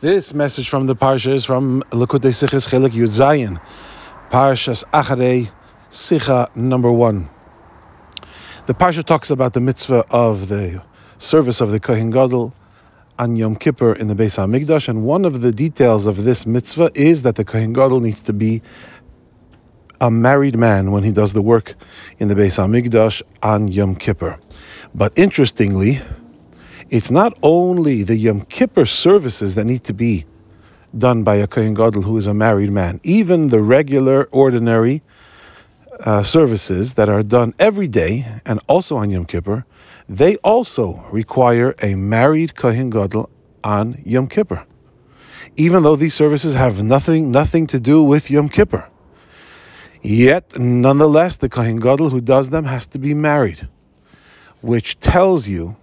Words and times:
This 0.00 0.32
message 0.32 0.70
from 0.70 0.86
the 0.86 0.96
Parsha 0.96 1.34
is 1.34 1.44
from 1.44 1.82
Likutei 1.90 2.32
Sichos 2.32 2.66
Chelik 2.66 2.92
Yud 2.92 3.08
Zayin, 3.08 3.60
Parshas 4.30 4.82
Acharei 4.94 5.50
Sicha 5.90 6.48
number 6.56 6.90
one. 6.90 7.28
The 8.64 8.72
Parsha 8.72 9.04
talks 9.04 9.28
about 9.28 9.52
the 9.52 9.60
mitzvah 9.60 10.06
of 10.10 10.48
the 10.48 10.82
service 11.18 11.60
of 11.60 11.70
the 11.70 11.80
Kohen 11.80 12.10
Gadol 12.10 12.54
on 13.18 13.36
Yom 13.36 13.56
Kippur 13.56 13.92
in 13.92 14.08
the 14.08 14.14
Beis 14.14 14.38
Hamikdash, 14.38 14.88
and 14.88 15.04
one 15.04 15.26
of 15.26 15.42
the 15.42 15.52
details 15.52 16.06
of 16.06 16.24
this 16.24 16.46
mitzvah 16.46 16.92
is 16.94 17.24
that 17.24 17.34
the 17.34 17.44
Kohen 17.44 17.74
Gadol 17.74 18.00
needs 18.00 18.22
to 18.22 18.32
be 18.32 18.62
a 20.00 20.10
married 20.10 20.56
man 20.56 20.92
when 20.92 21.02
he 21.02 21.12
does 21.12 21.34
the 21.34 21.42
work 21.42 21.74
in 22.18 22.28
the 22.28 22.34
Beis 22.34 22.56
Hamikdash 22.56 23.20
on 23.42 23.68
Yom 23.68 23.94
Kippur. 23.96 24.38
But 24.94 25.18
interestingly, 25.18 25.98
it's 26.90 27.12
not 27.12 27.38
only 27.42 28.02
the 28.02 28.16
Yom 28.16 28.40
Kippur 28.42 28.84
services 28.84 29.54
that 29.54 29.64
need 29.64 29.84
to 29.84 29.94
be 29.94 30.26
done 30.96 31.22
by 31.22 31.36
a 31.36 31.46
Kohen 31.46 31.72
Gadol 31.72 32.02
who 32.02 32.16
is 32.16 32.26
a 32.26 32.34
married 32.34 32.72
man. 32.72 33.00
Even 33.04 33.46
the 33.46 33.60
regular, 33.60 34.24
ordinary 34.32 35.00
uh, 36.00 36.24
services 36.24 36.94
that 36.94 37.08
are 37.08 37.22
done 37.22 37.54
every 37.60 37.86
day 37.86 38.26
and 38.44 38.58
also 38.66 38.96
on 38.96 39.08
Yom 39.08 39.24
Kippur, 39.24 39.64
they 40.08 40.36
also 40.38 41.06
require 41.12 41.76
a 41.80 41.94
married 41.94 42.56
Kohen 42.56 42.90
Gadol 42.90 43.30
on 43.62 44.02
Yom 44.04 44.26
Kippur. 44.26 44.66
Even 45.56 45.84
though 45.84 45.96
these 45.96 46.14
services 46.14 46.54
have 46.54 46.82
nothing 46.82 47.30
nothing 47.30 47.68
to 47.68 47.78
do 47.78 48.02
with 48.02 48.32
Yom 48.32 48.48
Kippur. 48.48 48.88
Yet, 50.02 50.58
nonetheless, 50.58 51.36
the 51.36 51.48
Kohen 51.48 51.76
Gadol 51.76 52.10
who 52.10 52.20
does 52.20 52.50
them 52.50 52.64
has 52.64 52.88
to 52.88 52.98
be 52.98 53.14
married, 53.14 53.68
which 54.60 54.98
tells 54.98 55.46
you 55.46 55.76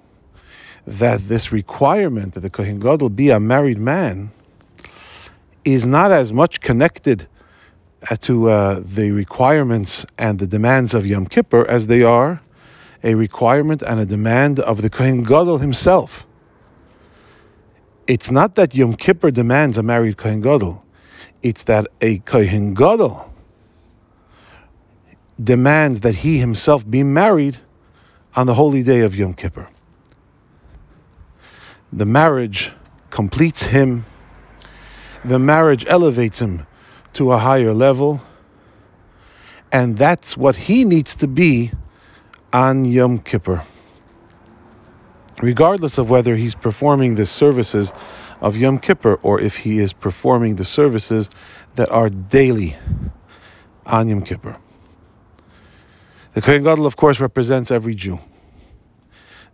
that 0.88 1.20
this 1.27 1.52
requirement 1.52 2.34
that 2.34 2.40
the 2.40 2.50
Kohen 2.50 2.80
Gadol 2.80 3.09
be 3.09 3.30
a 3.30 3.41
married 3.41 3.77
man 3.77 4.32
is 5.66 5.86
not 5.86 6.13
as 6.13 6.32
much 6.32 6.62
connected 6.62 7.27
uh, 8.10 8.16
to 8.16 8.49
uh, 8.49 8.82
the 8.84 9.12
requirements 9.12 10.05
and 10.18 10.40
the 10.40 10.48
demands 10.48 10.94
of 10.94 11.05
Yom 11.05 11.27
Kippur 11.27 11.66
as 11.68 11.88
they 11.88 12.04
are 12.04 12.41
a 13.04 13.16
requirement 13.16 13.82
and 13.82 13.99
a 13.99 14.05
demand 14.05 14.62
of 14.62 14.82
the 14.82 14.90
Kohen 14.90 15.24
Gadol 15.24 15.57
himself. 15.57 16.26
It's 18.07 18.32
not 18.32 18.55
that 18.55 18.74
Yom 18.74 18.96
Kippur 18.96 19.29
demands 19.29 19.77
a 19.77 19.84
married 19.84 20.16
Kohen 20.16 20.40
Gadol. 20.40 20.82
It's 21.44 21.66
that 21.66 21.88
a 21.99 22.20
Kohen 22.20 22.74
Gadol 22.74 23.29
demands 25.44 25.99
that 26.01 26.16
he 26.16 26.38
himself 26.38 26.90
be 26.90 27.04
married 27.04 27.57
on 28.38 28.48
the 28.48 28.54
holy 28.54 28.84
day 28.84 29.01
of 29.01 29.13
Yom 29.13 29.34
Kippur 29.34 29.68
the 31.93 32.05
marriage 32.05 32.71
completes 33.10 33.63
him, 33.63 34.05
the 35.24 35.40
marriage 35.40 35.85
elevates 35.88 36.41
him 36.41 36.66
to 37.13 37.32
a 37.32 37.38
higher 37.38 37.74
level, 37.74 38.21
and 39.71 39.98
that's 39.98 40.38
what 40.38 40.55
he 40.55 40.85
needs 40.85 41.16
to 41.16 41.27
be 41.27 41.71
on 42.54 42.85
Yom 42.85 43.20
Kippur. 43.20 43.62
Regardless 45.41 45.98
of 45.98 46.10
whether 46.10 46.35
he's 46.35 46.55
performing 46.55 47.16
the 47.16 47.26
services 47.26 47.94
of 48.41 48.57
Yom 48.57 48.79
Kippur 48.79 49.16
or 49.22 49.40
if 49.40 49.55
he 49.55 49.79
is 49.79 49.94
performing 49.94 50.55
the 50.55 50.66
services 50.66 51.29
that 51.76 51.90
are 51.90 52.10
daily 52.10 52.76
on 53.85 54.10
Yom 54.10 54.22
Kippur. 54.22 54.57
The 56.34 56.41
Kohen 56.41 56.63
Gadol, 56.63 56.85
of 56.85 56.96
course, 56.96 57.20
represents 57.20 57.72
every 57.72 57.96
Jew. 57.96 58.20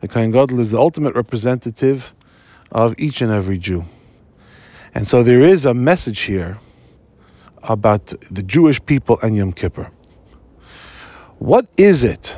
The 0.01 0.07
Kohen 0.07 0.31
Gadol 0.31 0.59
is 0.59 0.71
the 0.71 0.79
ultimate 0.79 1.15
representative 1.15 2.13
of 2.73 2.95
each 2.97 3.21
and 3.21 3.31
every 3.31 3.57
Jew. 3.57 3.85
And 4.95 5.07
so 5.07 5.23
there 5.23 5.41
is 5.41 5.65
a 5.65 5.73
message 5.73 6.21
here 6.21 6.57
about 7.61 8.07
the 8.31 8.43
Jewish 8.43 8.83
people 8.85 9.19
and 9.21 9.37
Yom 9.37 9.53
Kippur. 9.53 9.89
What 11.39 11.67
is 11.77 12.03
it 12.03 12.37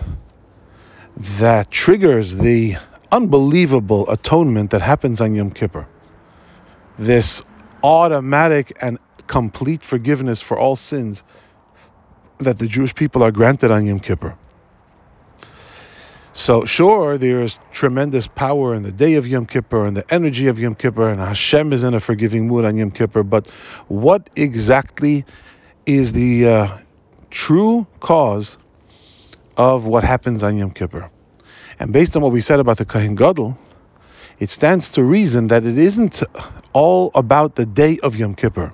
that 1.40 1.72
triggers 1.72 2.38
the 2.38 2.75
unbelievable 3.12 4.09
atonement 4.09 4.72
that 4.72 4.81
happens 4.81 5.22
on 5.22 5.35
Yom 5.35 5.51
Kippur? 5.51 5.88
This 7.00 7.44
automatic 7.84 8.78
and 8.81 9.00
complete 9.28 9.84
forgiveness 9.84 10.41
for 10.41 10.57
all 10.57 10.75
sins 10.75 11.24
that 12.40 12.59
the 12.59 12.68
Jewish 12.68 12.94
people 12.94 13.24
are 13.24 13.31
granted 13.31 13.72
on 13.72 13.85
Yom 13.85 14.00
Kippur. 14.00 14.38
So 16.38 16.66
sure, 16.66 17.18
there 17.18 17.44
is 17.44 17.57
tremendous 17.72 18.28
power 18.28 18.75
in 18.75 18.84
the 18.84 18.91
day 18.91 19.13
of 19.13 19.25
Yom 19.25 19.46
Kippur 19.46 19.85
and 19.85 19.96
the 19.96 20.03
energy 20.13 20.47
of 20.47 20.59
Yom 20.59 20.75
Kippur, 20.75 21.07
and 21.07 21.18
Hashem 21.18 21.72
is 21.72 21.81
in 21.81 21.94
a 21.94 22.01
forgiving 22.01 22.50
mood 22.50 22.66
on 22.66 22.75
Yom 22.75 22.91
Kippur. 22.91 23.23
But 23.23 23.47
what 23.88 24.29
exactly 24.35 25.24
is 25.85 26.12
the 26.12 26.47
uh, 26.50 26.78
true 27.29 27.88
cause 28.01 28.57
of 29.56 29.85
what 29.85 30.03
happens 30.03 30.44
on 30.44 30.57
Yom 30.57 30.72
Kippur? 30.72 31.09
And 31.79 31.94
based 31.94 32.18
on 32.18 32.22
what 32.22 32.34
we 32.34 32.41
said 32.41 32.59
about 32.59 32.79
the 32.79 32.85
Kohen 32.85 33.16
Gadol, 33.16 33.57
it 34.38 34.50
stands 34.50 34.91
to 34.91 35.06
reason 35.06 35.47
that 35.47 35.66
it 35.66 35.78
isn't 35.78 36.22
all 36.74 37.12
about 37.16 37.56
the 37.56 37.66
day 37.66 37.97
of 38.03 38.18
Yom 38.18 38.35
Kippur. 38.35 38.74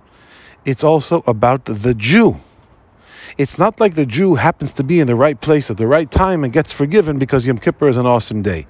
It's 0.66 0.84
also 0.84 1.22
about 1.28 1.66
the 1.66 1.94
Jew. 1.94 2.40
It's 3.38 3.58
not 3.58 3.80
like 3.80 3.96
the 3.96 4.06
Jew 4.06 4.36
happens 4.36 4.74
to 4.74 4.84
be 4.84 5.00
in 5.00 5.08
the 5.08 5.16
right 5.16 5.40
place 5.40 5.70
at 5.70 5.78
the 5.78 5.88
right 5.88 6.10
time 6.10 6.44
and 6.44 6.52
gets 6.52 6.72
forgiven 6.72 7.18
because 7.18 7.46
Yom 7.46 7.58
Kippur 7.58 7.88
is 7.88 7.98
an 7.98 8.06
awesome 8.06 8.42
day. 8.42 8.68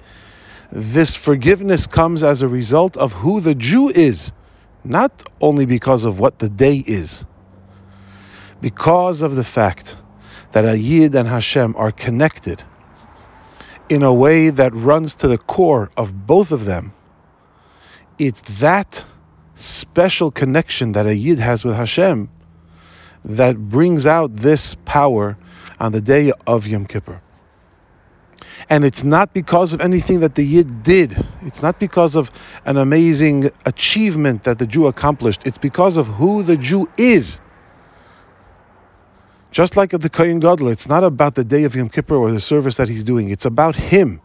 This 0.70 1.14
forgiveness 1.16 1.86
comes 1.86 2.24
as 2.24 2.42
a 2.42 2.48
result 2.48 2.96
of 2.96 3.12
who 3.12 3.40
the 3.40 3.54
Jew 3.54 3.88
is, 3.88 4.32
not 4.84 5.22
only 5.40 5.66
because 5.66 6.04
of 6.04 6.18
what 6.18 6.38
the 6.38 6.48
day 6.48 6.76
is. 6.76 7.24
Because 8.60 9.22
of 9.22 9.34
the 9.34 9.44
fact 9.44 9.96
that 10.52 10.64
a 10.64 10.78
Yid 10.78 11.14
and 11.14 11.28
Hashem 11.28 11.74
are 11.76 11.92
connected 11.92 12.62
in 13.88 14.02
a 14.02 14.14
way 14.14 14.50
that 14.50 14.72
runs 14.74 15.16
to 15.16 15.28
the 15.28 15.38
core 15.38 15.90
of 15.96 16.26
both 16.26 16.52
of 16.52 16.64
them, 16.64 16.92
it's 18.18 18.40
that 18.60 19.04
special 19.54 20.30
connection 20.30 20.92
that 20.92 21.06
a 21.06 21.14
Yid 21.14 21.38
has 21.38 21.64
with 21.64 21.74
Hashem 21.74 22.30
that 23.24 23.56
brings 23.56 24.06
out 24.06 24.34
this 24.34 24.74
power 24.84 25.36
on 25.78 25.92
the 25.92 26.00
day 26.00 26.32
of 26.46 26.66
Yom 26.66 26.86
Kippur. 26.86 27.20
And 28.68 28.84
it's 28.84 29.04
not 29.04 29.34
because 29.34 29.72
of 29.72 29.80
anything 29.80 30.20
that 30.20 30.34
the 30.34 30.44
Yid 30.44 30.82
did. 30.82 31.16
It's 31.42 31.62
not 31.62 31.78
because 31.78 32.16
of 32.16 32.30
an 32.64 32.76
amazing 32.76 33.50
achievement 33.66 34.44
that 34.44 34.58
the 34.58 34.66
Jew 34.66 34.86
accomplished. 34.86 35.46
It's 35.46 35.58
because 35.58 35.96
of 35.96 36.06
who 36.06 36.42
the 36.42 36.56
Jew 36.56 36.88
is. 36.96 37.40
Just 39.50 39.76
like 39.76 39.92
of 39.92 40.00
the 40.00 40.08
Kohen 40.08 40.40
Gadol, 40.40 40.68
it's 40.68 40.88
not 40.88 41.04
about 41.04 41.34
the 41.34 41.44
day 41.44 41.64
of 41.64 41.74
Yom 41.74 41.90
Kippur 41.90 42.14
or 42.14 42.30
the 42.30 42.40
service 42.40 42.78
that 42.78 42.88
he's 42.88 43.04
doing. 43.04 43.28
It's 43.30 43.44
about 43.44 43.76
him. 43.76 44.20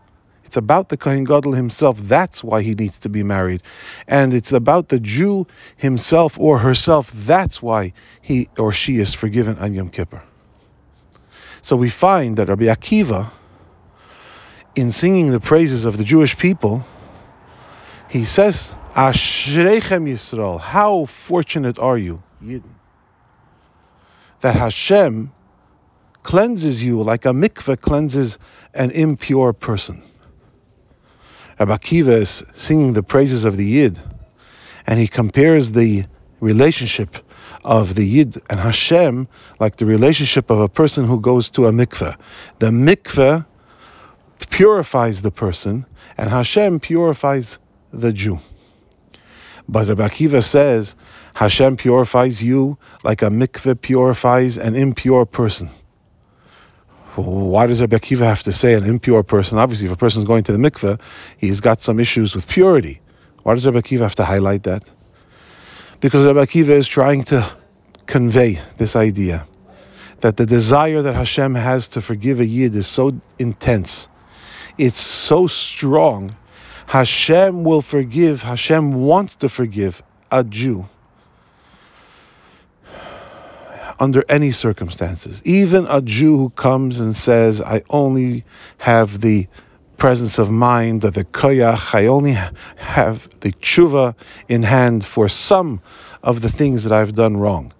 It's 0.48 0.56
about 0.56 0.88
the 0.88 0.96
Kohen 0.96 1.26
Gadol 1.26 1.52
himself. 1.52 1.98
That's 2.00 2.42
why 2.42 2.62
he 2.62 2.74
needs 2.74 3.00
to 3.00 3.10
be 3.10 3.22
married. 3.22 3.64
And 4.08 4.34
it's 4.34 4.54
about 4.54 4.88
the 4.88 4.98
Jew 4.98 5.46
himself 5.76 6.40
or 6.40 6.58
herself. 6.58 7.12
That's 7.12 7.62
why 7.62 7.92
he 8.22 8.48
or 8.58 8.72
she 8.72 8.98
is 9.00 9.14
forgiven 9.14 9.58
on 9.60 9.74
Yom 9.74 9.90
Kippur. 9.90 10.24
So 11.62 11.76
we 11.76 11.90
find 11.90 12.38
that 12.38 12.48
Rabbi 12.48 12.64
Akiva, 12.64 13.30
in 14.74 14.92
singing 14.92 15.34
the 15.34 15.42
praises 15.42 15.84
of 15.84 15.98
the 15.98 16.06
Jewish 16.06 16.38
people, 16.38 16.86
he 18.10 18.24
says, 18.24 18.74
Ashreichem 18.94 20.08
Yisrael, 20.08 20.62
how 20.62 21.08
fortunate 21.08 21.78
are 21.78 21.98
you, 21.98 22.24
Yidden, 22.42 22.74
that 24.40 24.56
Hashem 24.56 25.34
cleanses 26.24 26.82
you 26.86 27.04
like 27.04 27.26
a 27.26 27.34
mikveh 27.34 27.82
cleanses 27.82 28.40
an 28.74 28.92
impure 28.92 29.52
person. 29.52 30.02
Rabbi 31.60 31.76
Akiva 31.76 32.10
is 32.10 32.44
singing 32.54 32.94
the 32.94 33.02
praises 33.02 33.44
of 33.44 33.58
the 33.58 33.66
Yid, 33.66 34.00
and 34.86 35.00
he 35.00 35.08
compares 35.08 35.72
the 35.72 36.06
relationship 36.40 37.18
of 37.64 37.96
the 37.96 38.06
Yid 38.06 38.38
and 38.48 38.60
Hashem 38.60 39.28
like 39.60 39.76
the 39.78 39.88
relationship 39.88 40.52
of 40.52 40.60
a 40.60 40.70
person 40.70 41.08
who 41.08 41.20
goes 41.20 41.50
to 41.52 41.66
a 41.66 41.72
mikveh. 41.72 42.16
The 42.60 42.68
mikveh 42.68 43.44
purifies 44.52 45.24
the 45.24 45.32
person, 45.32 45.88
and 46.16 46.30
Hashem 46.30 46.80
purifies 46.80 47.58
the 47.92 48.14
Jew. 48.14 48.38
But 49.68 49.88
Rabbi 49.88 50.08
Akiva 50.08 50.44
says 50.44 50.96
Hashem 51.34 51.78
purifies 51.78 52.44
you 52.44 52.78
like 53.04 53.24
a 53.24 53.30
mikveh 53.30 53.82
purifies 53.82 54.60
an 54.60 54.76
impure 54.76 55.26
person 55.26 55.70
why 57.26 57.68
does 57.68 57.82
Rabbi 57.82 57.98
Akiva 57.98 58.22
have 58.22 58.44
to 58.44 58.54
say 58.54 58.74
an 58.74 58.84
impure 58.84 59.24
person? 59.24 59.58
Obviously, 59.58 59.88
if 59.88 59.94
a 59.94 59.98
person 59.98 60.20
is 60.22 60.26
going 60.26 60.44
to 60.44 60.52
the 60.52 60.58
mikveh, 60.58 61.02
he's 61.38 61.62
got 61.62 61.82
some 61.82 62.00
issues 62.00 62.36
with 62.36 62.48
purity. 62.48 63.02
Why 63.44 63.54
does 63.54 63.66
Rabbi 63.66 63.80
Akiva 63.80 64.02
have 64.02 64.16
to 64.16 64.26
highlight 64.26 64.64
that? 64.64 64.92
Because 66.00 66.26
Rabbi 66.26 66.46
Akiva 66.46 66.70
is 66.70 66.88
trying 66.88 67.24
to 67.26 67.48
convey 68.06 68.60
this 68.78 68.96
idea 68.96 69.48
that 70.20 70.38
the 70.38 70.46
desire 70.46 71.02
that 71.02 71.16
Hashem 71.16 71.56
has 71.56 71.90
to 71.90 72.02
forgive 72.02 72.40
a 72.40 72.46
yid 72.46 72.76
is 72.76 72.88
so 72.88 73.20
intense, 73.38 74.08
it's 74.78 75.00
so 75.00 75.48
strong. 75.48 76.36
Hashem 76.88 77.64
will 77.64 77.82
forgive, 77.82 78.42
Hashem 78.42 78.94
wants 78.94 79.38
to 79.38 79.50
forgive 79.50 80.02
a 80.32 80.44
Jew, 80.44 80.88
under 84.00 84.24
any 84.30 84.52
circumstances, 84.52 85.42
even 85.46 85.88
a 85.88 86.02
Jew 86.02 86.38
who 86.38 86.50
comes 86.50 87.00
and 87.00 87.16
says, 87.16 87.62
I 87.62 87.84
only 87.90 88.46
have 88.78 89.20
the 89.22 89.48
presence 89.98 90.38
of 90.38 90.52
mind, 90.52 91.02
that 91.02 91.16
the 91.16 91.26
koyach, 91.26 91.96
I 91.96 92.08
only 92.08 92.38
have 92.76 93.28
the 93.40 93.52
tshuva 93.52 94.16
in 94.48 94.64
hand 94.64 95.04
for 95.04 95.28
some 95.28 95.82
of 96.22 96.42
the 96.42 96.50
things 96.50 96.84
that 96.84 96.94
I've 96.94 97.16
done 97.16 97.38
wrong. 97.38 97.74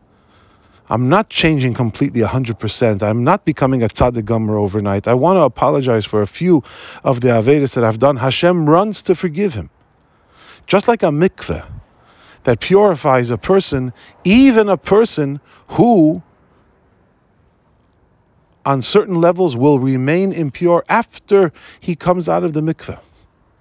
I'm 0.90 1.10
not 1.10 1.30
changing 1.30 1.74
completely 1.74 2.22
100%. 2.22 3.04
I'm 3.04 3.24
not 3.24 3.44
becoming 3.46 3.84
a 3.84 3.88
tzaddik 3.88 4.26
gomer 4.26 4.58
overnight. 4.58 5.08
I 5.08 5.16
want 5.16 5.38
to 5.38 5.42
apologize 5.42 6.06
for 6.06 6.22
a 6.22 6.28
few 6.28 6.64
of 7.04 7.20
the 7.20 7.30
avedas 7.30 7.76
that 7.76 7.84
I've 7.84 8.00
done. 8.00 8.16
Hashem 8.16 8.70
runs 8.70 9.04
to 9.04 9.16
forgive 9.16 9.54
him. 9.54 9.70
Just 10.66 10.88
like 10.88 11.04
a 11.04 11.08
mikveh 11.08 11.66
that 12.44 12.60
purifies 12.60 13.30
a 13.32 13.38
person, 13.38 13.94
even 14.24 14.70
a 14.70 14.78
person 14.78 15.40
who, 15.70 16.22
on 18.66 18.82
certain 18.82 19.16
levels, 19.16 19.56
will 19.56 19.80
remain 19.80 20.32
impure 20.32 20.84
after 20.90 21.52
he 21.80 21.96
comes 21.96 22.30
out 22.30 22.44
of 22.44 22.54
the 22.54 22.62
mikveh 22.62 23.00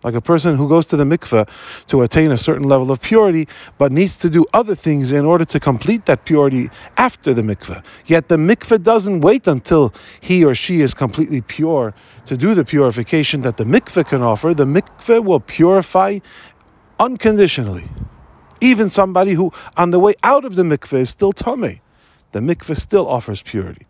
like 0.06 0.14
a 0.14 0.20
person 0.20 0.56
who 0.56 0.68
goes 0.68 0.86
to 0.86 0.96
the 0.96 1.04
mikveh 1.04 1.48
to 1.88 2.02
attain 2.02 2.30
a 2.30 2.38
certain 2.38 2.68
level 2.68 2.92
of 2.92 3.00
purity, 3.00 3.48
but 3.76 3.90
needs 3.90 4.18
to 4.18 4.30
do 4.30 4.44
other 4.52 4.76
things 4.76 5.10
in 5.10 5.24
order 5.24 5.44
to 5.44 5.58
complete 5.58 6.06
that 6.06 6.24
purity 6.24 6.70
after 6.96 7.34
the 7.34 7.42
mikveh. 7.42 7.84
Yet 8.06 8.28
the 8.28 8.36
mikveh 8.36 8.84
doesn't 8.84 9.22
wait 9.22 9.48
until 9.48 9.92
he 10.20 10.44
or 10.44 10.54
she 10.54 10.80
is 10.80 10.94
completely 10.94 11.40
pure 11.40 11.92
to 12.26 12.36
do 12.36 12.54
the 12.54 12.64
purification 12.64 13.40
that 13.40 13.56
the 13.56 13.64
mikveh 13.64 14.06
can 14.06 14.22
offer. 14.22 14.54
The 14.54 14.64
mikveh 14.64 15.24
will 15.24 15.40
purify 15.40 16.20
unconditionally. 17.00 17.86
Even 18.60 18.90
somebody 18.90 19.32
who, 19.32 19.52
on 19.76 19.90
the 19.90 19.98
way 19.98 20.14
out 20.22 20.44
of 20.44 20.54
the 20.54 20.62
mikveh, 20.62 21.00
is 21.00 21.10
still 21.10 21.32
tummy, 21.32 21.80
the 22.32 22.40
mikveh 22.40 22.76
still 22.76 23.06
offers 23.06 23.42
purity. 23.42 23.86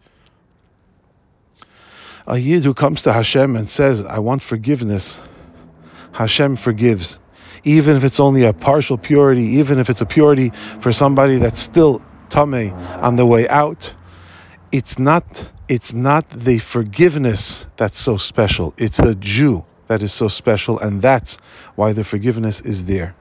A 2.26 2.36
yid 2.36 2.64
who 2.64 2.74
comes 2.74 3.02
to 3.02 3.12
Hashem 3.12 3.54
and 3.54 3.68
says, 3.68 4.04
I 4.04 4.18
want 4.18 4.42
forgiveness 4.42 5.20
Hashem 6.12 6.56
forgives. 6.56 7.20
Even 7.62 7.96
if 7.96 8.04
it's 8.04 8.20
only 8.20 8.44
a 8.44 8.52
partial 8.52 8.98
purity, 8.98 9.58
even 9.58 9.78
if 9.78 9.90
it's 9.90 10.00
a 10.00 10.06
purity 10.06 10.50
for 10.80 10.92
somebody 10.92 11.38
that's 11.38 11.58
still 11.58 12.02
tummy 12.30 12.70
on 12.70 13.16
the 13.16 13.26
way 13.26 13.48
out, 13.48 13.94
it's 14.72 14.98
not 14.98 15.50
it's 15.68 15.94
not 15.94 16.28
the 16.30 16.58
forgiveness 16.58 17.66
that's 17.76 17.98
so 17.98 18.18
special. 18.18 18.72
It's 18.78 18.98
the 18.98 19.14
Jew 19.14 19.64
that 19.88 20.02
is 20.02 20.12
so 20.12 20.28
special, 20.28 20.78
and 20.78 21.02
that's 21.02 21.38
why 21.74 21.92
the 21.92 22.04
forgiveness 22.04 22.60
is 22.60 22.84
there. 22.86 23.14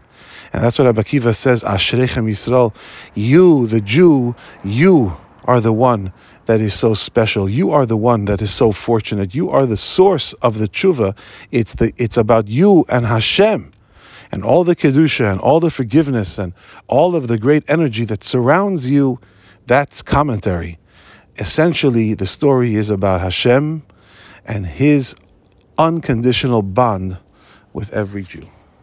And 0.56 0.64
that's 0.64 0.80
what 0.80 0.86
Rabbi 0.86 1.02
Akiva 1.02 1.36
says, 1.36 1.66
Ashrechem 1.66 2.30
Yisrael, 2.32 2.74
you, 3.14 3.68
the 3.68 3.82
Jew, 3.82 4.38
you 4.64 5.12
are 5.44 5.60
the 5.60 5.74
one 5.74 6.14
that 6.46 6.62
is 6.62 6.74
so 6.74 6.94
special. 6.94 7.50
You 7.50 7.72
are 7.72 7.86
the 7.86 7.98
one 7.98 8.24
that 8.26 8.42
is 8.42 8.54
so 8.54 8.72
fortunate. 8.72 9.36
You 9.36 9.50
are 9.50 9.66
the 9.66 9.76
source 9.76 10.32
of 10.32 10.58
the 10.58 10.70
tshuva. 10.70 11.18
It's 11.52 11.76
the 11.76 11.92
it's 11.98 12.16
about 12.16 12.48
you 12.48 12.86
and 12.88 13.06
Hashem. 13.06 13.72
And 14.32 14.46
all 14.46 14.64
the 14.64 14.78
kedusha 14.78 15.30
and 15.30 15.42
all 15.42 15.60
the 15.60 15.70
forgiveness 15.70 16.40
and 16.40 16.54
all 16.88 17.18
of 17.18 17.28
the 17.28 17.38
great 17.38 17.70
energy 17.70 18.06
that 18.06 18.24
surrounds 18.24 18.90
you, 18.90 19.20
that's 19.68 20.04
commentary. 20.04 20.80
Essentially, 21.38 22.14
the 22.14 22.28
story 22.28 22.76
is 22.76 22.92
about 22.92 23.20
Hashem 23.20 23.84
and 24.46 24.66
his 24.66 25.18
unconditional 25.78 26.62
bond 26.62 27.18
with 27.74 27.92
every 27.92 28.24
Jew. 28.24 28.48